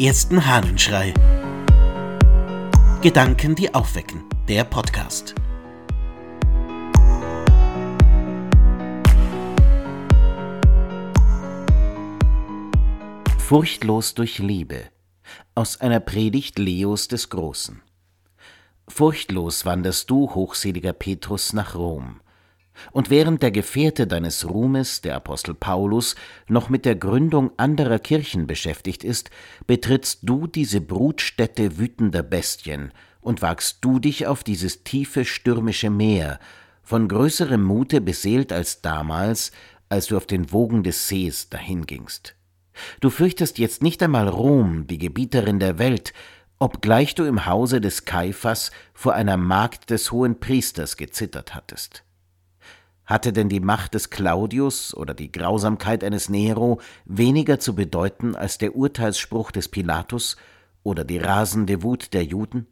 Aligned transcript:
ersten 0.00 0.46
Hahnenschrei. 0.46 1.12
Gedanken, 3.02 3.54
die 3.54 3.74
aufwecken. 3.74 4.24
Der 4.48 4.64
Podcast. 4.64 5.34
Furchtlos 13.36 14.14
durch 14.14 14.38
Liebe. 14.38 14.84
Aus 15.54 15.78
einer 15.82 16.00
Predigt 16.00 16.58
Leos 16.58 17.06
des 17.06 17.28
Großen. 17.28 17.82
Furchtlos 18.88 19.66
wanderst 19.66 20.08
du, 20.08 20.30
hochseliger 20.34 20.94
Petrus, 20.94 21.52
nach 21.52 21.74
Rom 21.74 22.22
und 22.92 23.10
während 23.10 23.42
der 23.42 23.50
Gefährte 23.50 24.06
deines 24.06 24.48
Ruhmes, 24.48 25.00
der 25.00 25.16
Apostel 25.16 25.54
Paulus, 25.54 26.16
noch 26.48 26.68
mit 26.68 26.84
der 26.84 26.96
Gründung 26.96 27.50
anderer 27.56 27.98
Kirchen 27.98 28.46
beschäftigt 28.46 29.04
ist, 29.04 29.30
betrittst 29.66 30.20
du 30.22 30.46
diese 30.46 30.80
Brutstätte 30.80 31.78
wütender 31.78 32.22
Bestien 32.22 32.92
und 33.20 33.42
wagst 33.42 33.78
du 33.82 33.98
dich 33.98 34.26
auf 34.26 34.44
dieses 34.44 34.84
tiefe 34.84 35.24
stürmische 35.24 35.90
Meer, 35.90 36.38
von 36.82 37.06
größerem 37.06 37.62
Mute 37.62 38.00
beseelt 38.00 38.52
als 38.52 38.82
damals, 38.82 39.52
als 39.88 40.06
du 40.06 40.16
auf 40.16 40.26
den 40.26 40.52
Wogen 40.52 40.82
des 40.82 41.08
Sees 41.08 41.48
dahingingst. 41.48 42.34
Du 43.00 43.10
fürchtest 43.10 43.58
jetzt 43.58 43.82
nicht 43.82 44.02
einmal 44.02 44.28
Rom, 44.28 44.86
die 44.86 44.98
Gebieterin 44.98 45.60
der 45.60 45.78
Welt, 45.78 46.12
obgleich 46.58 47.14
du 47.14 47.24
im 47.24 47.46
Hause 47.46 47.80
des 47.80 48.04
Kaiphas 48.04 48.70
vor 48.94 49.14
einer 49.14 49.36
Magd 49.36 49.90
des 49.90 50.12
hohen 50.12 50.40
Priesters 50.40 50.96
gezittert 50.96 51.54
hattest. 51.54 52.04
Hatte 53.10 53.32
denn 53.32 53.48
die 53.48 53.58
Macht 53.58 53.94
des 53.94 54.10
Claudius 54.10 54.94
oder 54.94 55.14
die 55.14 55.32
Grausamkeit 55.32 56.04
eines 56.04 56.28
Nero 56.28 56.80
weniger 57.06 57.58
zu 57.58 57.74
bedeuten 57.74 58.36
als 58.36 58.56
der 58.56 58.76
Urteilsspruch 58.76 59.50
des 59.50 59.66
Pilatus 59.66 60.36
oder 60.84 61.02
die 61.02 61.18
rasende 61.18 61.82
Wut 61.82 62.14
der 62.14 62.22
Juden? 62.22 62.68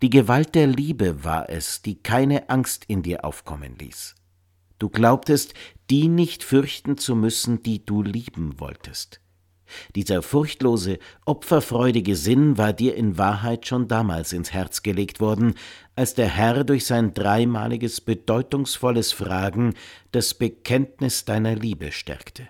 Die 0.00 0.08
Gewalt 0.08 0.54
der 0.54 0.66
Liebe 0.66 1.24
war 1.24 1.50
es, 1.50 1.82
die 1.82 2.02
keine 2.02 2.48
Angst 2.48 2.86
in 2.86 3.02
dir 3.02 3.22
aufkommen 3.26 3.76
ließ. 3.78 4.14
Du 4.78 4.88
glaubtest, 4.88 5.52
die 5.90 6.08
nicht 6.08 6.42
fürchten 6.42 6.96
zu 6.96 7.14
müssen, 7.14 7.62
die 7.62 7.84
du 7.84 8.02
lieben 8.02 8.58
wolltest. 8.58 9.20
Dieser 9.94 10.22
furchtlose, 10.22 10.98
opferfreudige 11.24 12.16
Sinn 12.16 12.58
war 12.58 12.72
dir 12.72 12.94
in 12.94 13.18
Wahrheit 13.18 13.66
schon 13.66 13.88
damals 13.88 14.32
ins 14.32 14.52
Herz 14.52 14.82
gelegt 14.82 15.20
worden, 15.20 15.54
als 15.96 16.14
der 16.14 16.28
Herr 16.28 16.64
durch 16.64 16.86
sein 16.86 17.14
dreimaliges 17.14 18.00
bedeutungsvolles 18.00 19.12
Fragen 19.12 19.74
das 20.12 20.34
Bekenntnis 20.34 21.24
deiner 21.24 21.54
Liebe 21.54 21.92
stärkte. 21.92 22.48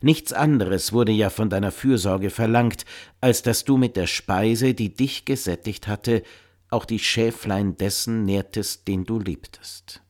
Nichts 0.00 0.32
anderes 0.32 0.92
wurde 0.92 1.12
ja 1.12 1.30
von 1.30 1.48
deiner 1.50 1.72
Fürsorge 1.72 2.30
verlangt, 2.30 2.84
als 3.20 3.42
dass 3.42 3.64
du 3.64 3.76
mit 3.76 3.96
der 3.96 4.06
Speise, 4.06 4.74
die 4.74 4.94
dich 4.94 5.24
gesättigt 5.24 5.88
hatte, 5.88 6.22
auch 6.68 6.84
die 6.84 6.98
Schäflein 6.98 7.76
dessen 7.76 8.24
nährtest, 8.24 8.86
den 8.86 9.04
du 9.04 9.18
liebtest. 9.18 10.02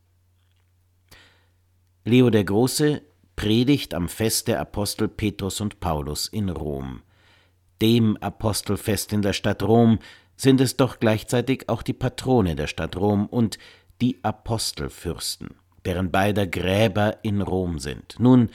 Leo 2.04 2.30
der 2.30 2.44
Große 2.44 3.02
Predigt 3.40 3.94
am 3.94 4.10
Fest 4.10 4.48
der 4.48 4.60
Apostel 4.60 5.08
Petrus 5.08 5.62
und 5.62 5.80
Paulus 5.80 6.28
in 6.28 6.50
Rom. 6.50 7.00
Dem 7.80 8.18
Apostelfest 8.18 9.14
in 9.14 9.22
der 9.22 9.32
Stadt 9.32 9.62
Rom 9.62 9.98
sind 10.36 10.60
es 10.60 10.76
doch 10.76 11.00
gleichzeitig 11.00 11.66
auch 11.70 11.80
die 11.80 11.94
Patrone 11.94 12.54
der 12.54 12.66
Stadt 12.66 12.98
Rom 12.98 13.24
und 13.24 13.58
die 14.02 14.22
Apostelfürsten, 14.22 15.54
deren 15.86 16.10
beider 16.10 16.46
Gräber 16.46 17.24
in 17.24 17.40
Rom 17.40 17.78
sind. 17.78 18.16
Nun, 18.18 18.50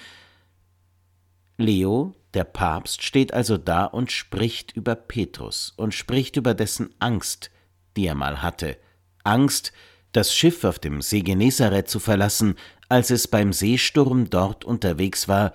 Leo, 1.58 2.14
der 2.36 2.44
Papst, 2.44 3.02
steht 3.02 3.34
also 3.34 3.58
da 3.58 3.86
und 3.86 4.12
spricht 4.12 4.74
über 4.74 4.94
Petrus 4.94 5.74
und 5.78 5.96
spricht 5.96 6.36
über 6.38 6.54
dessen 6.54 6.94
Angst, 7.00 7.50
die 7.98 8.06
er 8.06 8.14
mal 8.14 8.44
hatte. 8.44 8.78
Angst, 9.24 9.74
das 10.16 10.34
Schiff 10.34 10.64
auf 10.64 10.80
dem 10.80 11.02
See 11.02 11.22
Genezareth 11.22 11.90
zu 11.90 12.00
verlassen, 12.00 12.56
als 12.88 13.10
es 13.10 13.28
beim 13.28 13.52
Seesturm 13.52 14.30
dort 14.30 14.64
unterwegs 14.64 15.28
war 15.28 15.54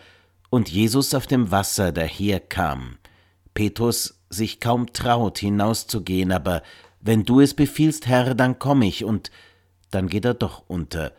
und 0.50 0.68
Jesus 0.68 1.14
auf 1.14 1.26
dem 1.26 1.50
Wasser 1.50 1.92
daherkam. 1.92 2.98
Petrus 3.54 4.20
sich 4.28 4.60
kaum 4.60 4.92
traut, 4.92 5.38
hinauszugehen, 5.38 6.30
aber 6.30 6.62
wenn 7.00 7.24
du 7.24 7.40
es 7.40 7.54
befiehlst, 7.54 8.06
Herr, 8.06 8.34
dann 8.34 8.58
komm 8.58 8.82
ich, 8.82 9.04
und 9.04 9.30
dann 9.90 10.08
geht 10.08 10.24
er 10.24 10.34
doch 10.34 10.64
unter, 10.66 11.12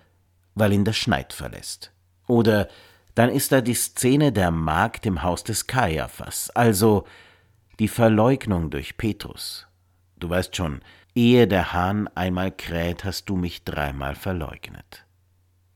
weil 0.53 0.73
ihn 0.73 0.85
der 0.85 0.93
Schneid 0.93 1.33
verlässt. 1.33 1.91
Oder 2.27 2.67
dann 3.15 3.29
ist 3.29 3.51
da 3.51 3.61
die 3.61 3.73
Szene 3.73 4.31
der 4.31 4.51
Magd 4.51 5.05
im 5.05 5.23
Haus 5.23 5.43
des 5.43 5.65
Kaiaphas, 5.65 6.51
also 6.51 7.05
die 7.79 7.87
Verleugnung 7.87 8.69
durch 8.69 8.97
Petrus. 8.97 9.67
Du 10.17 10.29
weißt 10.29 10.55
schon, 10.55 10.81
Ehe 11.13 11.47
der 11.47 11.73
Hahn 11.73 12.07
einmal 12.15 12.51
kräht, 12.51 13.03
hast 13.03 13.25
du 13.25 13.35
mich 13.35 13.63
dreimal 13.63 14.15
verleugnet. 14.15 15.05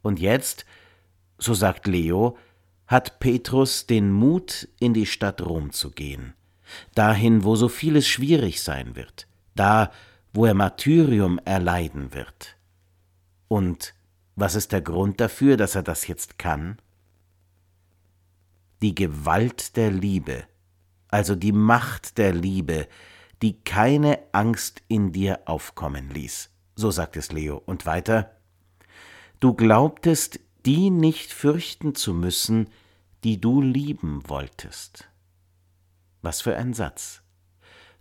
Und 0.02 0.20
jetzt, 0.20 0.66
so 1.38 1.54
sagt 1.54 1.88
Leo, 1.88 2.38
hat 2.88 3.20
Petrus 3.20 3.88
den 3.88 4.12
Mut, 4.12 4.68
in 4.80 4.94
die 4.94 5.06
Stadt 5.06 5.42
Rom 5.42 5.72
zu 5.72 5.92
gehen, 5.92 6.34
dahin, 6.94 7.44
wo 7.44 7.56
so 7.56 7.68
vieles 7.68 8.08
schwierig 8.08 8.62
sein 8.62 8.96
wird, 8.96 9.28
da, 9.56 9.92
wo 10.34 10.46
er 10.46 10.54
Martyrium 10.54 11.40
erleiden 11.44 12.14
wird. 12.14 12.56
Und 13.48 13.94
was 14.36 14.56
ist 14.56 14.72
der 14.72 14.82
Grund 14.82 15.20
dafür, 15.20 15.58
dass 15.58 15.76
er 15.76 15.84
das 15.84 16.08
jetzt 16.08 16.38
kann? 16.38 16.78
Die 18.82 18.94
Gewalt 18.94 19.76
der 19.78 19.92
Liebe, 19.92 20.44
also 21.08 21.36
die 21.36 21.54
Macht 21.54 22.18
der 22.18 22.34
Liebe, 22.34 22.88
die 23.46 23.62
keine 23.62 24.18
Angst 24.32 24.82
in 24.88 25.12
dir 25.12 25.42
aufkommen 25.46 26.10
ließ. 26.10 26.50
So 26.76 26.90
sagt 26.90 27.16
es 27.16 27.32
Leo. 27.32 27.62
Und 27.68 27.86
weiter. 27.86 28.36
Du 29.40 29.54
glaubtest, 29.54 30.40
die 30.66 30.90
nicht 30.90 31.32
fürchten 31.32 31.94
zu 31.94 32.16
müssen, 32.16 32.72
die 33.24 33.40
du 33.40 33.62
lieben 33.62 34.28
wolltest. 34.28 35.12
Was 36.24 36.42
für 36.42 36.58
ein 36.58 36.74
Satz. 36.74 37.22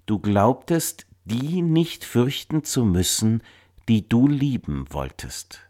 Du 0.06 0.19
glaubtest, 0.19 1.05
die 1.27 1.61
nicht 1.61 2.06
fürchten 2.06 2.65
zu 2.65 2.87
müssen, 2.87 3.43
die 3.87 4.09
du 4.09 4.26
lieben 4.26 4.91
wolltest. 4.94 5.61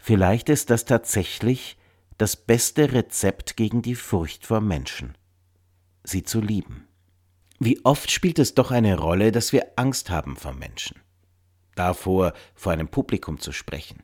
Vielleicht 0.00 0.48
ist 0.48 0.70
das 0.70 0.86
tatsächlich 0.86 1.76
das 2.16 2.36
beste 2.36 2.92
Rezept 2.92 3.58
gegen 3.58 3.82
die 3.82 3.96
Furcht 3.96 4.46
vor 4.46 4.62
Menschen, 4.62 5.14
sie 6.04 6.22
zu 6.22 6.40
lieben. 6.40 6.88
Wie 7.64 7.82
oft 7.82 8.10
spielt 8.10 8.38
es 8.38 8.52
doch 8.52 8.70
eine 8.72 8.98
Rolle, 8.98 9.32
dass 9.32 9.54
wir 9.54 9.66
Angst 9.76 10.10
haben 10.10 10.36
vor 10.36 10.52
Menschen. 10.52 11.00
Davor, 11.74 12.34
vor 12.54 12.72
einem 12.74 12.88
Publikum 12.88 13.40
zu 13.40 13.52
sprechen. 13.52 14.02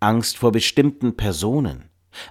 Angst 0.00 0.36
vor 0.36 0.52
bestimmten 0.52 1.16
Personen. 1.16 1.88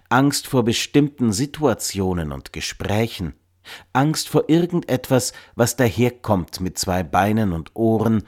Angst 0.10 0.46
vor 0.46 0.64
bestimmten 0.64 1.34
Situationen 1.34 2.32
und 2.32 2.54
Gesprächen. 2.54 3.34
Angst 3.94 4.30
vor 4.30 4.48
irgendetwas, 4.48 5.34
was 5.56 5.76
daherkommt 5.76 6.62
mit 6.62 6.78
zwei 6.78 7.02
Beinen 7.02 7.52
und 7.52 7.76
Ohren 7.76 8.22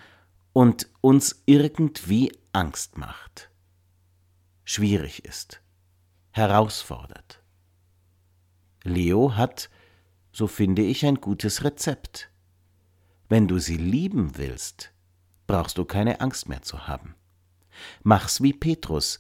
und 0.52 0.90
uns 1.02 1.44
irgendwie 1.46 2.32
Angst 2.54 2.98
macht. 2.98 3.52
Schwierig 4.64 5.26
ist. 5.26 5.62
Herausfordert. 6.32 7.44
Leo 8.84 9.36
hat 9.36 9.70
so 10.32 10.48
finde 10.48 10.82
ich 10.82 11.06
ein 11.06 11.16
gutes 11.16 11.64
Rezept. 11.64 12.30
Wenn 13.28 13.48
du 13.48 13.60
sie 13.60 13.78
lieben 13.78 14.38
willst, 14.38 14.92
brauchst 15.48 15.78
du 15.78 15.86
keine 15.86 16.22
Angst 16.22 16.50
mehr 16.50 16.62
zu 16.62 16.88
haben. 16.88 17.16
Mach's 18.04 18.42
wie 18.42 18.54
Petrus, 18.54 19.20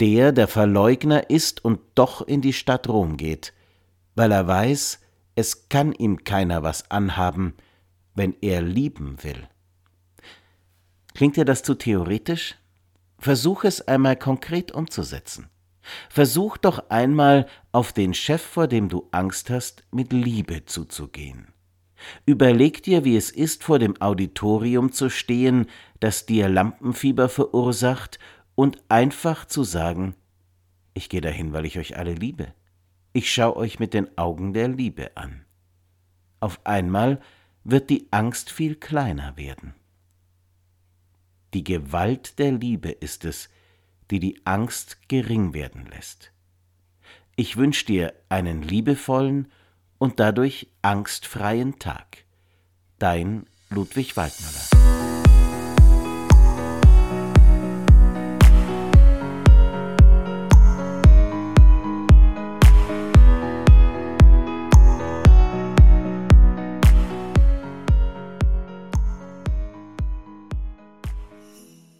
der 0.00 0.32
der 0.32 0.48
Verleugner 0.48 1.30
ist 1.30 1.64
und 1.64 1.80
doch 1.94 2.26
in 2.26 2.40
die 2.40 2.52
Stadt 2.52 2.88
Rom 2.88 3.16
geht, 3.16 3.52
weil 4.14 4.32
er 4.32 4.46
weiß, 4.46 5.00
es 5.34 5.68
kann 5.68 5.92
ihm 5.92 6.24
keiner 6.24 6.62
was 6.62 6.90
anhaben, 6.90 7.54
wenn 8.14 8.34
er 8.40 8.62
lieben 8.62 9.22
will. 9.22 9.48
Klingt 11.14 11.36
dir 11.36 11.44
das 11.44 11.62
zu 11.62 11.74
theoretisch? 11.74 12.56
Versuch 13.18 13.64
es 13.64 13.86
einmal 13.86 14.16
konkret 14.16 14.72
umzusetzen. 14.72 15.48
Versuch 16.08 16.56
doch 16.56 16.90
einmal 16.90 17.46
auf 17.72 17.92
den 17.92 18.14
Chef, 18.14 18.42
vor 18.42 18.66
dem 18.66 18.88
du 18.88 19.08
Angst 19.10 19.50
hast, 19.50 19.84
mit 19.90 20.12
Liebe 20.12 20.64
zuzugehen. 20.64 21.48
Überleg 22.26 22.82
dir, 22.82 23.04
wie 23.04 23.16
es 23.16 23.30
ist, 23.30 23.64
vor 23.64 23.78
dem 23.78 24.00
Auditorium 24.00 24.92
zu 24.92 25.10
stehen, 25.10 25.66
das 26.00 26.26
dir 26.26 26.48
Lampenfieber 26.48 27.28
verursacht, 27.28 28.18
und 28.54 28.82
einfach 28.88 29.46
zu 29.46 29.64
sagen, 29.64 30.14
ich 30.92 31.08
gehe 31.08 31.20
dahin, 31.20 31.52
weil 31.52 31.64
ich 31.64 31.78
euch 31.78 31.96
alle 31.96 32.14
liebe. 32.14 32.52
Ich 33.12 33.32
schau 33.32 33.56
euch 33.56 33.78
mit 33.78 33.94
den 33.94 34.18
Augen 34.18 34.52
der 34.52 34.68
Liebe 34.68 35.16
an. 35.16 35.44
Auf 36.40 36.60
einmal 36.64 37.20
wird 37.64 37.90
die 37.90 38.08
Angst 38.10 38.50
viel 38.50 38.76
kleiner 38.76 39.36
werden. 39.36 39.74
Die 41.54 41.64
Gewalt 41.64 42.38
der 42.38 42.52
Liebe 42.52 42.90
ist 42.90 43.24
es, 43.24 43.48
die 44.10 44.20
die 44.20 44.40
Angst 44.44 45.08
gering 45.08 45.54
werden 45.54 45.86
lässt. 45.86 46.32
Ich 47.36 47.56
wünsche 47.56 47.86
dir 47.86 48.12
einen 48.28 48.62
liebevollen, 48.62 49.48
und 50.00 50.18
dadurch 50.18 50.66
angstfreien 50.82 51.78
Tag. 51.78 52.24
Dein 52.98 53.46
Ludwig 53.68 54.16
Waldmüller. 54.16 54.99